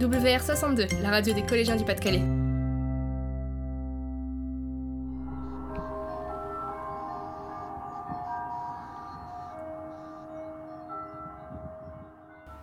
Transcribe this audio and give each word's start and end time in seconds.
WR62, 0.00 1.02
la 1.02 1.10
radio 1.10 1.34
des 1.34 1.42
collégiens 1.42 1.74
du 1.74 1.84
Pas-de-Calais. 1.84 2.22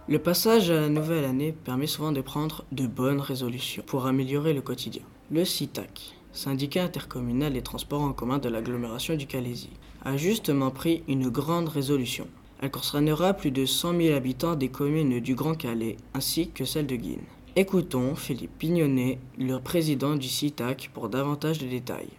Le 0.07 0.17
passage 0.19 0.69
à 0.69 0.79
la 0.79 0.87
nouvelle 0.87 1.25
année 1.25 1.51
permet 1.51 1.87
souvent 1.87 2.13
de 2.13 2.21
prendre 2.21 2.63
de 2.71 2.87
bonnes 2.87 3.19
résolutions 3.19 3.83
pour 3.85 4.05
améliorer 4.05 4.53
le 4.53 4.61
quotidien. 4.61 5.01
Le 5.29 5.43
CITAC, 5.43 6.15
syndicat 6.31 6.85
intercommunal 6.85 7.51
des 7.51 7.61
transports 7.61 8.03
en 8.03 8.13
commun 8.13 8.37
de 8.37 8.47
l'agglomération 8.47 9.17
du 9.17 9.27
Calaisie, 9.27 9.71
a 10.05 10.15
justement 10.15 10.71
pris 10.71 11.03
une 11.09 11.27
grande 11.27 11.67
résolution. 11.67 12.27
Elle 12.61 12.71
concernera 12.71 13.33
plus 13.33 13.51
de 13.51 13.65
100 13.65 13.97
000 13.97 14.15
habitants 14.15 14.55
des 14.55 14.69
communes 14.69 15.19
du 15.19 15.35
Grand 15.35 15.55
Calais 15.55 15.97
ainsi 16.13 16.49
que 16.51 16.63
celle 16.65 16.87
de 16.87 16.95
Guine. 16.95 17.23
Écoutons 17.57 18.15
Philippe 18.15 18.57
Pignonnet, 18.57 19.19
le 19.37 19.57
président 19.59 20.15
du 20.15 20.27
CITAC, 20.27 20.89
pour 20.93 21.09
davantage 21.09 21.59
de 21.59 21.67
détails. 21.67 22.09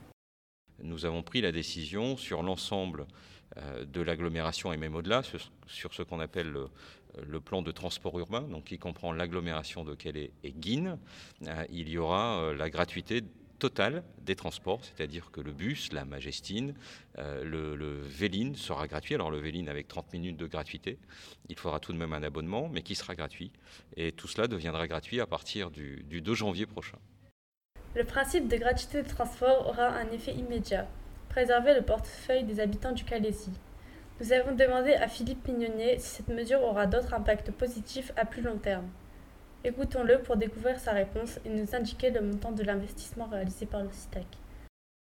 Nous 0.83 1.05
avons 1.05 1.23
pris 1.23 1.41
la 1.41 1.52
décision 1.52 2.16
sur 2.16 2.43
l'ensemble 2.43 3.07
euh, 3.59 3.84
de 3.87 4.01
l'agglomération 4.02 4.73
et 4.73 4.77
même 4.77 4.95
au-delà, 4.95 5.23
sur 5.66 5.95
ce 5.95 6.02
qu'on 6.02 6.20
appelle 6.20 6.52
le, 7.27 7.41
plan 7.41 7.62
de 7.62 7.71
transport 7.71 8.18
urbain, 8.18 8.43
donc 8.43 8.65
qui 8.65 8.79
comprend 8.79 9.12
l'agglomération 9.12 9.84
de 9.84 9.95
Calais 9.95 10.32
et 10.45 10.52
Guine. 10.52 10.98
Euh, 11.46 11.65
il 11.71 11.88
y 11.88 11.96
aura 11.96 12.41
euh, 12.41 12.55
la 12.55 12.68
gratuité 12.68 13.23
total 13.59 14.02
des 14.20 14.37
transports, 14.37 14.80
c'est-à-dire 14.84 15.30
que 15.30 15.41
le 15.41 15.52
bus, 15.52 15.92
la 15.92 16.05
Majestine, 16.05 16.74
euh, 17.19 17.45
le, 17.45 18.02
Véline 18.02 18.55
sera 18.56 18.87
gratuit. 18.87 19.15
Alors 19.15 19.30
le 19.30 19.38
Véline 19.38 19.69
avec 19.69 19.88
30 19.88 20.12
minutes 20.12 20.37
de 20.37 20.46
gratuité, 20.46 20.98
il 21.48 21.59
faudra 21.59 21.80
tout 21.80 21.92
de 21.92 21.98
même 21.98 22.12
un 22.12 22.23
abonnement, 22.23 22.69
mais 22.73 22.82
qui 22.82 22.95
sera 22.95 23.15
gratuit. 23.15 23.51
Et 23.96 24.12
tout 24.12 24.29
cela 24.29 24.46
deviendra 24.48 24.87
gratuit 24.87 25.20
à 25.20 25.27
partir 25.27 25.70
du, 25.70 26.05
2 26.09 26.34
janvier 26.34 26.66
prochain. 26.66 26.99
Le 27.95 28.04
principe 28.04 28.49
de 28.49 28.57
gratuité 28.57 29.02
de 29.02 29.09
transport 29.09 29.68
aura 29.68 29.88
un 29.88 30.10
effet 30.10 30.34
immédiat, 30.34 30.87
préserver 31.29 31.74
le 31.74 31.82
portefeuille 31.82 32.45
des 32.45 32.60
habitants 32.60 32.93
du 32.93 33.04
Calaisie. 33.04 33.52
Nous 34.21 34.32
avons 34.32 34.54
demandé 34.54 34.95
à 34.95 35.09
Philippe 35.09 35.46
Mignonnet 35.46 35.99
si 35.99 36.09
cette 36.16 36.29
mesure 36.29 36.62
aura 36.62 36.87
d'autres 36.87 37.15
impacts 37.15 37.51
positifs 37.51 38.12
à 38.16 38.24
plus 38.24 38.43
long 38.43 38.59
terme. 38.59 38.88
Écoutons-le 39.66 40.22
pour 40.22 40.36
découvrir 40.36 40.78
sa 40.78 40.92
réponse 40.92 41.40
et 41.45 41.48
nous 41.48 41.74
indiquer 41.74 42.10
le 42.10 42.20
montant 42.20 42.52
de 42.52 42.62
l'investissement 42.62 43.26
réalisé 43.26 43.66
par 43.66 43.82
le 43.82 43.88
CITAC. 43.90 44.24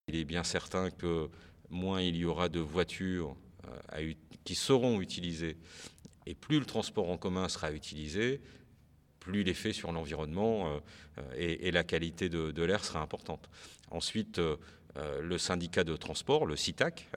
Il 0.07 0.15
est 0.15 0.23
bien 0.23 0.43
certain 0.43 0.89
que 0.89 1.29
moins 1.69 2.01
il 2.01 2.15
y 2.15 2.25
aura 2.25 2.49
de 2.49 2.59
voitures 2.59 3.35
euh, 3.93 4.13
qui 4.43 4.55
seront 4.55 5.01
utilisées 5.01 5.55
et 6.25 6.33
plus 6.33 6.57
le 6.57 6.65
transport 6.65 7.11
en 7.11 7.17
commun 7.17 7.47
sera 7.47 7.71
utilisé, 7.73 8.41
plus 9.19 9.43
l'effet 9.43 9.71
sur 9.71 9.91
l'environnement 9.91 10.79
euh, 11.19 11.21
et, 11.37 11.69
la 11.69 11.83
qualité 11.83 12.27
de, 12.27 12.63
l'air 12.63 12.83
sera 12.83 13.01
importante. 13.01 13.47
Ensuite, 13.91 14.39
euh, 14.39 14.57
le 15.21 15.37
syndicat 15.37 15.83
de 15.83 15.95
transport, 15.95 16.47
le 16.47 16.55
CITAC, 16.55 17.07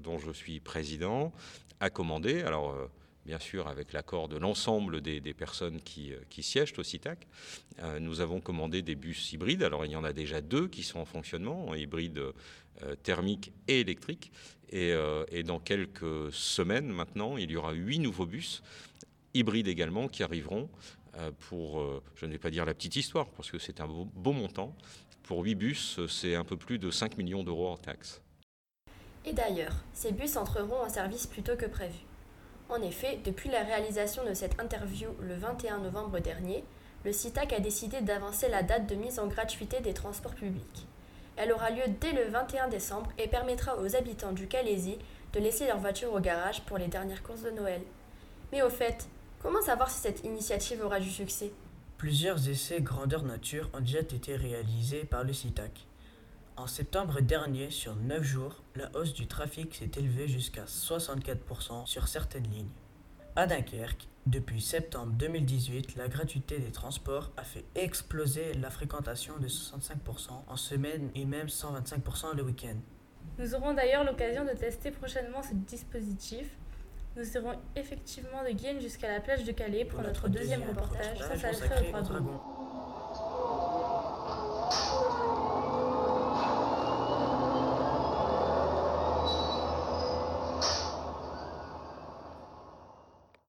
dont 0.00 0.18
je 0.18 0.32
suis 0.32 0.58
président, 0.58 1.34
a 1.80 1.90
commandé, 1.90 2.40
alors 2.40 2.74
bien 3.24 3.38
sûr 3.38 3.68
avec 3.68 3.92
l'accord 3.92 4.28
de 4.28 4.36
l'ensemble 4.36 5.00
des, 5.00 5.20
personnes 5.34 5.80
qui, 5.80 6.12
euh, 6.12 6.18
siègent 6.40 6.74
au 6.78 6.82
CITAC. 6.82 7.26
Euh, 7.80 8.00
nous 8.00 8.20
avons 8.20 8.40
commandé 8.40 8.82
des 8.82 8.94
bus 8.94 9.32
hybrides. 9.32 9.62
Alors 9.62 9.84
il 9.84 9.92
y 9.92 9.96
en 9.96 10.04
a 10.04 10.12
déjà 10.12 10.40
deux 10.40 10.68
qui 10.68 10.82
sont 10.82 11.00
en 11.00 11.04
fonctionnement, 11.04 11.74
hybrides 11.74 12.18
euh, 12.18 12.96
thermiques 13.02 13.52
et 13.68 13.80
électriques. 13.80 14.32
Et, 14.74 14.94
dans 15.44 15.60
quelques 15.60 16.32
semaines 16.32 16.88
maintenant, 16.88 17.36
il 17.36 17.50
y 17.50 17.56
aura 17.56 17.72
huit 17.72 17.98
nouveaux 17.98 18.24
bus 18.24 18.62
hybrides 19.34 19.68
également 19.68 20.08
qui 20.08 20.22
arriveront 20.22 20.70
pour, 21.40 21.84
je 22.14 22.24
ne 22.24 22.32
vais 22.32 22.38
pas 22.38 22.48
dire 22.48 22.64
la 22.64 22.72
petite 22.72 22.96
histoire, 22.96 23.28
parce 23.32 23.50
que 23.50 23.58
c'est 23.58 23.82
un 23.82 23.86
beau, 23.86 24.32
montant. 24.32 24.74
Pour 25.24 25.42
huit 25.42 25.56
bus, 25.56 26.00
c'est 26.08 26.36
un 26.36 26.44
peu 26.44 26.56
plus 26.56 26.78
de 26.78 26.90
5 26.90 27.18
millions 27.18 27.44
d'euros 27.44 27.68
en 27.68 27.76
taxes. 27.76 28.22
Et 29.26 29.34
d'ailleurs, 29.34 29.74
ces 29.92 30.10
bus 30.10 30.38
entreront 30.38 30.80
en 30.80 30.88
service 30.88 31.26
plus 31.26 31.42
tôt 31.42 31.56
que 31.56 31.66
prévu. 31.66 31.98
En 32.72 32.80
effet, 32.80 33.18
depuis 33.22 33.50
la 33.50 33.64
réalisation 33.64 34.24
de 34.24 34.32
cette 34.32 34.58
interview 34.58 35.10
le 35.20 35.34
21 35.34 35.80
novembre 35.80 36.20
dernier, 36.20 36.64
le 37.04 37.12
CITAC 37.12 37.52
a 37.52 37.60
décidé 37.60 38.00
d'avancer 38.00 38.48
la 38.48 38.62
date 38.62 38.86
de 38.86 38.94
mise 38.94 39.18
en 39.18 39.26
gratuité 39.26 39.80
des 39.80 39.92
transports 39.92 40.34
publics. 40.34 40.86
Elle 41.36 41.52
aura 41.52 41.68
lieu 41.68 41.82
dès 42.00 42.12
le 42.12 42.30
21 42.30 42.68
décembre 42.68 43.10
et 43.18 43.28
permettra 43.28 43.76
aux 43.76 43.94
habitants 43.94 44.32
du 44.32 44.46
Calaisie 44.46 44.96
de 45.34 45.40
laisser 45.40 45.66
leur 45.66 45.80
voiture 45.80 46.14
au 46.14 46.20
garage 46.20 46.62
pour 46.62 46.78
les 46.78 46.88
dernières 46.88 47.22
courses 47.22 47.42
de 47.42 47.50
Noël. 47.50 47.82
Mais 48.52 48.62
au 48.62 48.70
fait, 48.70 49.06
comment 49.42 49.60
savoir 49.60 49.90
si 49.90 50.00
cette 50.00 50.24
initiative 50.24 50.82
aura 50.82 50.98
du 50.98 51.10
succès? 51.10 51.52
Plusieurs 51.98 52.48
essais 52.48 52.80
grandeur 52.80 53.22
nature 53.22 53.68
ont 53.74 53.80
déjà 53.80 54.00
été 54.00 54.34
réalisés 54.34 55.04
par 55.04 55.24
le 55.24 55.34
CITAC. 55.34 55.86
En 56.56 56.66
septembre 56.66 57.20
dernier, 57.22 57.70
sur 57.70 57.96
9 57.96 58.22
jours, 58.22 58.62
la 58.76 58.90
hausse 58.94 59.14
du 59.14 59.26
trafic 59.26 59.74
s'est 59.74 59.90
élevée 59.96 60.28
jusqu'à 60.28 60.64
64% 60.64 61.86
sur 61.86 62.08
certaines 62.08 62.48
lignes. 62.50 62.70
À 63.36 63.46
Dunkerque, 63.46 64.06
depuis 64.26 64.60
septembre 64.60 65.12
2018, 65.12 65.96
la 65.96 66.08
gratuité 66.08 66.58
des 66.58 66.70
transports 66.70 67.30
a 67.38 67.42
fait 67.42 67.64
exploser 67.74 68.52
la 68.54 68.68
fréquentation 68.68 69.38
de 69.38 69.48
65% 69.48 70.28
en 70.46 70.56
semaine 70.56 71.10
et 71.14 71.24
même 71.24 71.46
125% 71.46 72.36
le 72.36 72.42
week-end. 72.42 72.76
Nous 73.38 73.54
aurons 73.54 73.72
d'ailleurs 73.72 74.04
l'occasion 74.04 74.44
de 74.44 74.50
tester 74.50 74.90
prochainement 74.90 75.42
ce 75.42 75.54
dispositif. 75.54 76.50
Nous 77.16 77.24
serons 77.24 77.54
effectivement 77.76 78.44
de 78.46 78.50
Guienne 78.50 78.80
jusqu'à 78.80 79.08
la 79.08 79.20
plage 79.20 79.44
de 79.44 79.52
Calais 79.52 79.86
pour, 79.86 80.02
notre, 80.02 80.28
deuxième, 80.28 80.62
reportage. 80.62 81.18
Ça, 81.18 81.36
ça, 81.36 81.66
au 81.98 82.02
dragon. 82.02 82.40